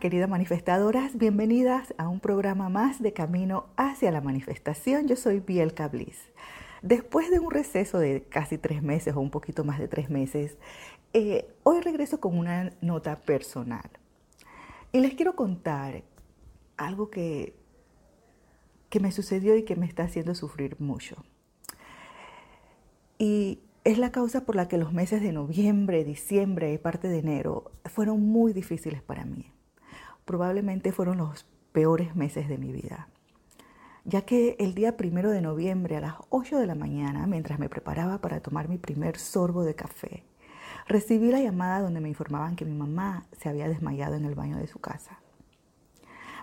[0.00, 5.08] Queridas manifestadoras, bienvenidas a un programa más de Camino hacia la Manifestación.
[5.08, 6.30] Yo soy Bielka Bliss.
[6.82, 10.56] Después de un receso de casi tres meses o un poquito más de tres meses,
[11.14, 13.90] eh, hoy regreso con una nota personal.
[14.92, 16.04] Y les quiero contar
[16.76, 17.56] algo que,
[18.90, 21.24] que me sucedió y que me está haciendo sufrir mucho.
[23.18, 27.18] Y es la causa por la que los meses de noviembre, diciembre y parte de
[27.18, 29.50] enero fueron muy difíciles para mí.
[30.28, 33.08] Probablemente fueron los peores meses de mi vida,
[34.04, 37.70] ya que el día primero de noviembre a las 8 de la mañana, mientras me
[37.70, 40.24] preparaba para tomar mi primer sorbo de café,
[40.86, 44.58] recibí la llamada donde me informaban que mi mamá se había desmayado en el baño
[44.58, 45.18] de su casa.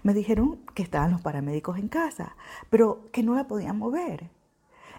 [0.01, 2.35] Me dijeron que estaban los paramédicos en casa,
[2.71, 4.31] pero que no la podían mover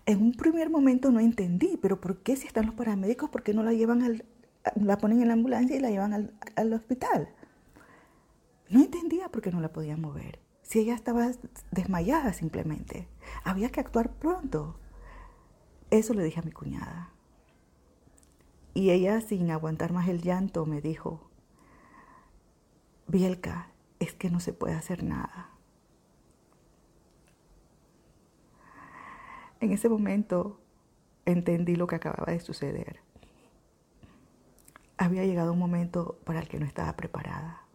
[0.06, 3.52] en un primer momento no entendí, pero ¿por qué si están los paramédicos, por qué
[3.52, 4.24] no la llevan al,
[4.76, 7.28] la ponen en la ambulancia y la llevan al, al hospital?
[8.68, 10.40] No entendía por qué no la podían mover.
[10.62, 11.30] Si ella estaba
[11.70, 13.08] desmayada simplemente.
[13.44, 14.78] Había que actuar pronto.
[15.90, 17.10] Eso le dije a mi cuñada.
[18.74, 21.30] Y ella, sin aguantar más el llanto, me dijo,
[23.06, 25.50] Bielka, es que no se puede hacer nada.
[29.60, 30.60] En ese momento
[31.24, 33.00] entendí lo que acababa de suceder.
[34.98, 37.65] Había llegado un momento para el que no estaba preparada.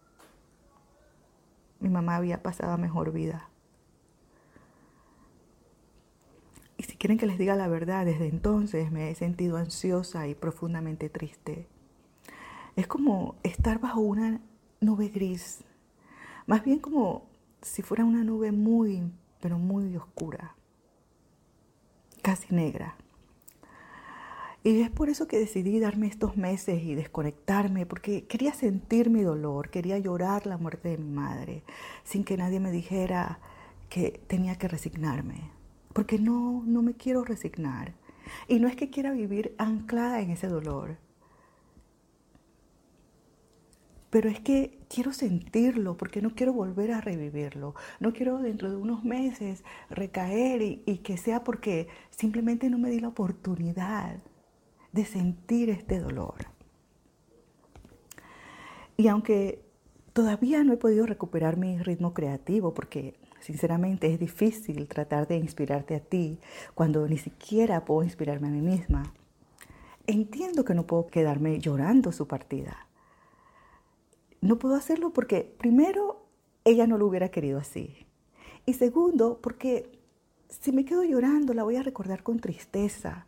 [1.81, 3.49] Mi mamá había pasado mejor vida.
[6.77, 10.35] Y si quieren que les diga la verdad, desde entonces me he sentido ansiosa y
[10.35, 11.67] profundamente triste.
[12.77, 14.39] Es como estar bajo una
[14.79, 15.65] nube gris,
[16.47, 17.27] más bien como
[17.61, 20.55] si fuera una nube muy, pero muy oscura
[22.21, 22.95] casi negra.
[24.63, 29.21] Y es por eso que decidí darme estos meses y desconectarme, porque quería sentir mi
[29.21, 31.63] dolor, quería llorar la muerte de mi madre,
[32.03, 33.39] sin que nadie me dijera
[33.89, 35.49] que tenía que resignarme,
[35.93, 37.95] porque no, no me quiero resignar.
[38.47, 40.97] Y no es que quiera vivir anclada en ese dolor,
[44.11, 47.75] pero es que quiero sentirlo porque no quiero volver a revivirlo.
[47.99, 52.99] No quiero dentro de unos meses recaer y, que sea porque simplemente no me di
[52.99, 54.17] la oportunidad
[54.91, 56.35] de sentir este dolor.
[58.97, 59.63] Y aunque
[60.13, 65.95] todavía no he podido recuperar mi ritmo creativo porque sinceramente es difícil tratar de inspirarte
[65.95, 66.39] a ti
[66.75, 69.13] cuando ni siquiera puedo inspirarme a mí misma,
[70.05, 72.87] entiendo que no puedo quedarme llorando su partida
[74.41, 76.25] no puedo hacerlo porque primero
[76.65, 78.05] ella no lo hubiera querido así.
[78.65, 79.99] Y segundo, porque
[80.49, 83.27] si me quedo llorando la voy a recordar con tristeza.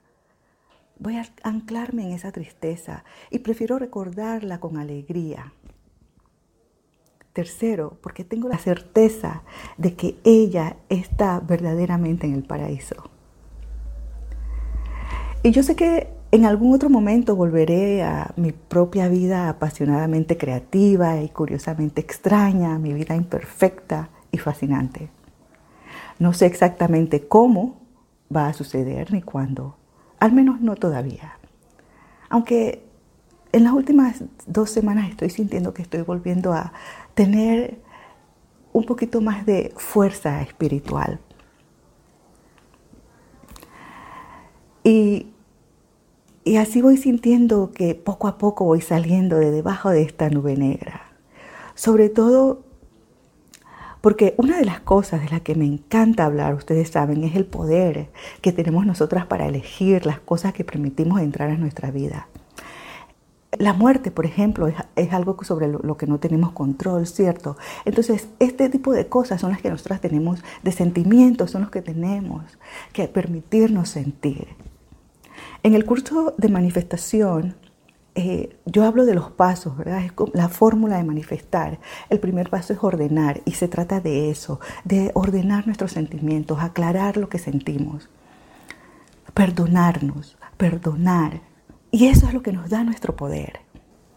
[1.03, 5.52] Voy a anclarme en esa tristeza y prefiero recordarla con alegría.
[7.34, 9.44] Tercero, porque tengo la certeza
[9.78, 12.96] de que ella está verdaderamente en el paraíso.
[15.44, 21.22] Y yo sé que en algún otro momento volveré a mi propia vida apasionadamente creativa
[21.22, 25.09] y curiosamente extraña, mi vida imperfecta y fascinante.
[26.18, 27.81] No sé exactamente cómo
[28.34, 29.75] va a suceder ni cuándo,
[30.23, 31.38] al menos no todavía.
[32.29, 32.81] Aunque
[33.51, 36.72] en las últimas dos semanas estoy sintiendo que estoy volviendo a
[37.13, 37.81] tener
[38.72, 41.19] un poquito más de fuerza espiritual.
[44.85, 45.28] Y
[46.45, 50.55] y así voy sintiendo que poco a poco voy saliendo de debajo de esta nube
[50.55, 51.01] negra.
[51.75, 52.63] Sobre todo
[54.03, 57.46] porque una de las cosas de las que me encanta hablar, ustedes saben, es el
[57.46, 58.09] poder
[58.41, 62.28] que tenemos nosotras para elegir las cosas que permitimos entrar a nuestra vida.
[63.58, 67.56] La muerte, por ejemplo, es, algo sobre lo, lo, que no tenemos control, ¿cierto?
[67.86, 71.81] Entonces, este tipo de cosas son las que nosotras tenemos, de sentimientos son los que
[71.81, 72.44] tenemos
[72.91, 74.49] que permitirnos sentir.
[75.64, 77.56] En el curso de manifestación,
[78.15, 80.03] eh, yo hablo de los pasos, ¿verdad?
[80.03, 81.79] Es la fórmula de manifestar.
[82.09, 87.17] El primer paso es ordenar y se trata de eso, de ordenar nuestros sentimientos, aclarar
[87.17, 88.09] lo que sentimos,
[89.33, 91.41] perdonarnos, perdonar.
[91.89, 93.61] Y eso es lo que nos da nuestro poder.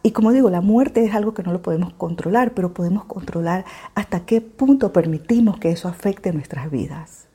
[0.02, 3.64] Y como digo, la muerte es algo que no lo podemos controlar, pero podemos controlar
[3.94, 7.26] hasta qué punto permitimos que eso afecte nuestras vidas.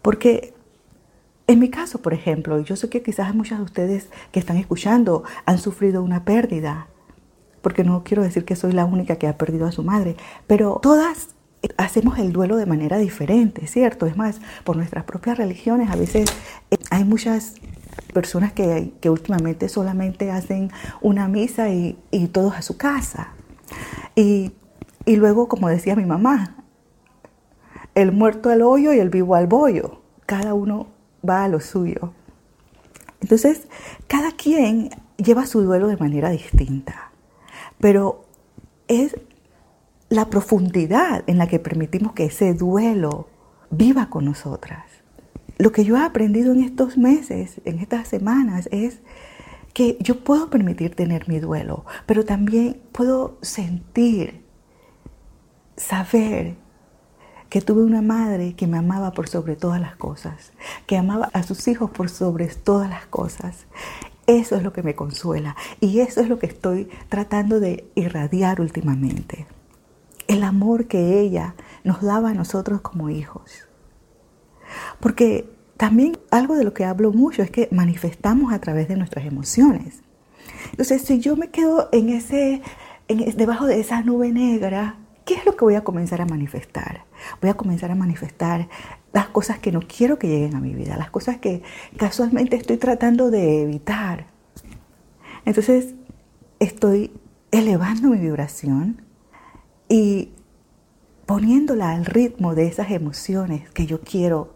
[0.00, 0.54] Porque
[1.52, 5.22] en mi caso, por ejemplo, yo sé que quizás muchas de ustedes que están escuchando
[5.44, 6.88] han sufrido una pérdida,
[7.60, 10.16] porque no quiero decir que soy la única que ha perdido a su madre,
[10.46, 11.28] pero todas
[11.76, 14.06] hacemos el duelo de manera diferente, ¿cierto?
[14.06, 16.28] Es más, por nuestras propias religiones a veces
[16.70, 17.54] eh, hay muchas
[18.12, 20.70] personas que, últimamente solamente hacen
[21.00, 21.96] una misa y,
[22.32, 23.34] todos a su casa.
[24.16, 24.52] Y,
[25.04, 26.56] y luego, como decía mi mamá,
[27.94, 30.00] el muerto al hoyo y el vivo al bollo.
[30.26, 30.86] Cada uno
[31.28, 32.12] va a lo suyo.
[33.20, 33.68] Entonces,
[34.08, 37.12] cada quien lleva su duelo de manera distinta,
[37.78, 38.24] pero
[38.88, 39.16] es
[40.08, 43.28] la profundidad en la que permitimos que ese duelo
[43.70, 44.84] viva con nosotras.
[45.58, 49.00] Lo que yo he aprendido en estos meses, en estas semanas, es
[49.72, 54.44] que yo puedo permitir tener mi duelo, pero también puedo sentir,
[55.76, 56.56] saber
[57.52, 60.52] que tuve una madre que me amaba por sobre todas las cosas,
[60.86, 63.66] que amaba a sus hijos por sobre todas las cosas.
[64.26, 68.62] Eso es lo que me consuela y eso es lo que estoy tratando de irradiar
[68.62, 69.46] últimamente.
[70.28, 71.54] El amor que ella
[71.84, 73.68] nos daba a nosotros como hijos.
[74.98, 75.46] Porque
[75.76, 80.00] también algo de lo que hablo mucho es que manifestamos a través de nuestras emociones.
[80.70, 82.62] Entonces, si yo me quedo en ese,
[83.08, 87.04] debajo de esa nube negra, ¿qué es lo que voy a comenzar a manifestar?
[87.40, 88.68] Voy a comenzar a manifestar
[89.12, 91.62] las cosas que no quiero que lleguen a mi vida, las cosas que
[91.96, 94.26] casualmente estoy tratando de evitar.
[95.44, 95.94] Entonces,
[96.58, 97.12] estoy
[97.50, 99.02] elevando mi vibración
[99.88, 100.30] y
[101.26, 104.54] poniéndola al ritmo de esas emociones que yo quiero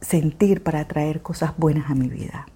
[0.00, 2.46] sentir para traer cosas buenas a mi vida.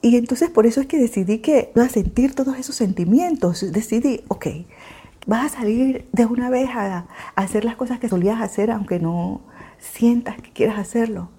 [0.00, 3.72] Y entonces por eso es que decidí que iba a sentir todos esos sentimientos.
[3.72, 4.46] Decidí, ok,
[5.26, 9.40] vas a salir de una vez a, hacer las cosas que solías hacer aunque no
[9.78, 11.30] sientas que quieras hacerlo.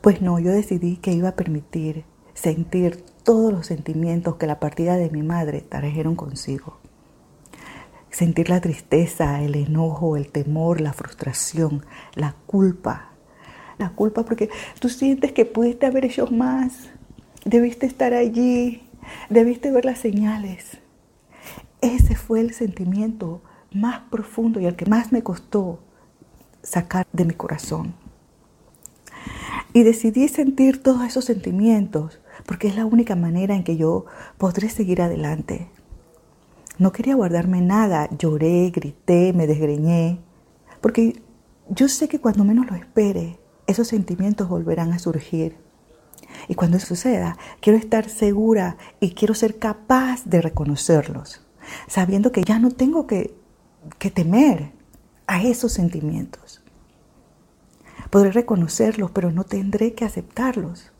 [0.00, 4.96] Pues no, yo decidí que iba a permitir sentir todos los sentimientos que la partida
[4.96, 6.78] de mi madre trajeron consigo.
[8.10, 11.84] Sentir la tristeza, el enojo, el temor, la frustración,
[12.14, 13.10] la culpa.
[13.78, 16.90] La culpa porque tú sientes que pudiste haber hecho más,
[17.44, 18.82] debiste estar allí,
[19.28, 20.80] debiste ver las señales.
[21.80, 23.40] Ese fue el sentimiento
[23.72, 25.78] más profundo y el que más me costó
[26.62, 27.94] sacar de mi corazón.
[29.72, 34.04] Y decidí sentir todos esos sentimientos porque es la única manera en que yo
[34.36, 35.68] podré seguir adelante.
[36.78, 40.20] No quería guardarme nada, lloré, grité, me desgreñé,
[40.80, 41.22] porque
[41.68, 45.56] yo sé que cuando menos lo espere, esos sentimientos volverán a surgir.
[46.48, 51.42] Y cuando eso suceda, quiero estar segura y quiero ser capaz de reconocerlos
[51.86, 53.34] sabiendo que ya no tengo que,
[54.14, 54.72] temer
[55.26, 56.62] a esos sentimientos.
[58.10, 60.92] Podré reconocerlos, pero no tendré que aceptarlos.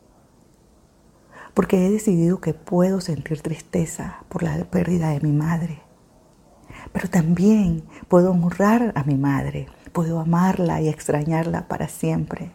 [1.55, 5.83] Porque he decidido que puedo sentir tristeza por la pérdida de mi madre.
[6.93, 12.53] Pero también puedo honrar a mi madre, puedo amarla y extrañarla para siempre,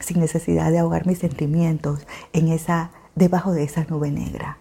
[0.00, 4.58] sin necesidad de ahogar mis sentimientos en esa, debajo de esa nube negra.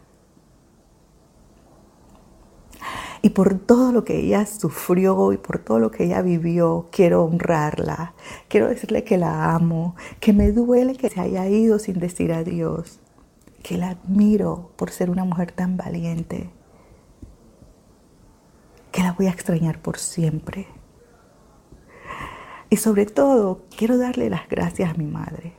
[3.26, 7.24] Y por todo lo que ella sufrió y por todo lo que ella vivió, quiero
[7.24, 8.14] honrarla.
[8.48, 13.00] Quiero decirle que la amo, que me duele que se haya ido sin decir adiós,
[13.64, 16.52] que la admiro por ser una mujer tan valiente,
[18.92, 20.68] que la voy a extrañar por siempre.
[22.70, 25.54] Y sobre todo, quiero darle las gracias a mi madre,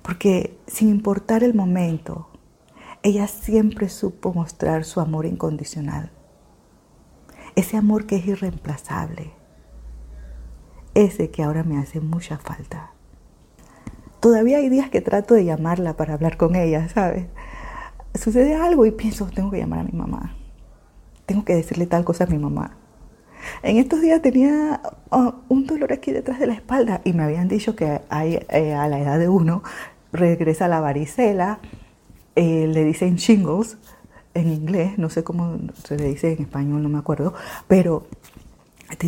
[0.00, 2.30] porque sin importar el momento,
[3.02, 6.12] ella siempre supo mostrar su amor incondicional
[7.58, 9.32] ese amor que es irreemplazable,
[10.94, 12.92] ese que ahora me hace mucha falta.
[14.20, 17.26] Todavía hay días que trato de llamarla para hablar con ella, ¿sabes?
[18.14, 20.36] Sucede algo y pienso, tengo que llamar a mi mamá,
[21.26, 22.76] tengo que decirle tal cosa a mi mamá.
[23.64, 27.48] En estos días tenía oh, un dolor aquí detrás de la espalda y me habían
[27.48, 29.64] dicho que eh, a la edad de uno
[30.12, 31.58] regresa la varicela,
[32.36, 33.78] eh, le dicen shingles,
[34.34, 37.34] en inglés, no sé cómo se le dice en español, no me acuerdo,
[37.66, 38.06] pero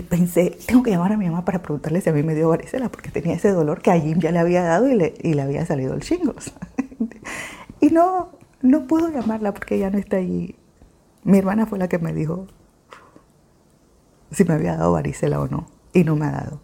[0.08, 2.90] pensé, tengo que llamar a mi mamá para preguntarle si a mí me dio varicela,
[2.90, 5.42] porque tenía ese dolor que a Jim ya le había dado y le, y le
[5.42, 6.52] había salido el chingos.
[7.80, 10.56] y no, no puedo llamarla porque ella no está allí.
[11.24, 12.46] Mi hermana fue la que me dijo
[14.30, 16.60] si me había dado varicela o no, y no me ha dado.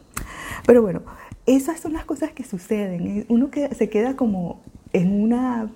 [0.66, 1.02] Pero bueno,
[1.46, 3.24] esas son las cosas que suceden.
[3.28, 5.70] Uno que se queda como en, una,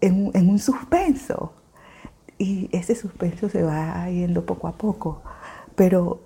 [0.00, 1.52] en, en un suspenso
[2.40, 5.20] y ese suspenso se va yendo poco a poco.
[5.76, 6.22] Pero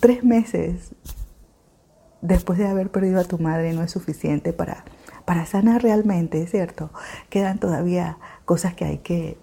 [0.00, 0.96] tres meses
[2.20, 4.84] después de haber perdido a tu madre no es suficiente para,
[5.24, 6.90] para sanar realmente, ¿cierto?
[7.30, 9.38] Quedan todavía cosas que hay que,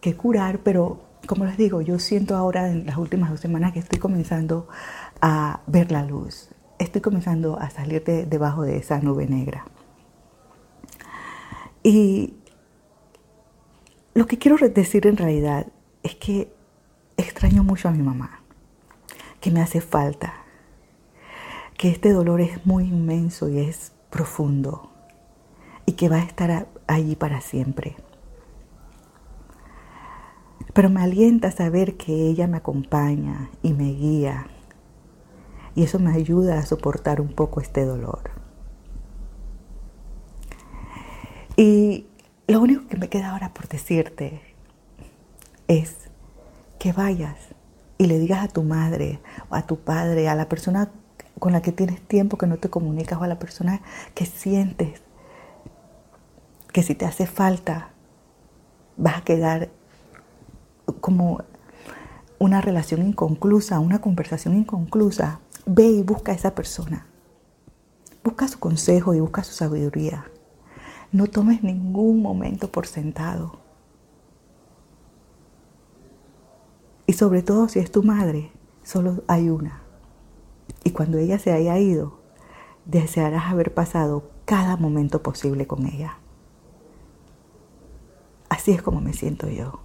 [0.00, 3.78] que curar, pero como les digo, yo siento ahora en las últimas dos semanas que
[3.78, 4.66] estoy comenzando
[5.20, 6.50] a ver la luz.
[6.80, 9.64] estoy comenzando a salir de, debajo de esa nube negra.
[11.84, 12.34] Y
[14.14, 15.66] lo que quiero decir en realidad
[16.02, 16.52] es que
[17.16, 18.40] extraño mucho a mi mamá,
[19.40, 20.34] que me hace falta,
[21.76, 24.90] que este dolor es muy inmenso y es profundo
[25.86, 27.96] y que va a estar allí para siempre.
[30.72, 34.46] Pero me alienta saber que ella me acompaña y me guía
[35.74, 38.30] y eso me ayuda a soportar un poco este dolor.
[41.56, 42.06] Y
[42.50, 44.40] lo único que me queda ahora por decirte
[45.68, 45.94] es
[46.78, 47.36] que vayas
[47.96, 50.90] y le digas a tu madre a tu padre, a la persona
[51.38, 53.82] con la que tienes tiempo que no te comunicas o a la persona
[54.14, 55.00] que sientes
[56.72, 57.90] que si te hace falta
[58.96, 59.70] vas a quedar
[61.00, 61.42] como
[62.38, 67.06] una relación inconclusa, una conversación inconclusa, ve y busca a esa persona.
[68.24, 70.29] Busca su consejo y busca su sabiduría.
[71.12, 73.58] No tomes ningún momento por sentado.
[77.06, 78.52] Y sobre todo si es tu madre,
[78.84, 79.82] solo hay una.
[80.84, 82.20] Y cuando ella se haya ido,
[82.84, 86.18] desearás haber pasado cada momento posible con ella.
[88.48, 89.80] Así es como me siento yo.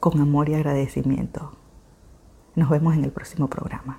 [0.00, 1.52] Con amor y agradecimiento.
[2.54, 3.98] Nos vemos en el próximo programa.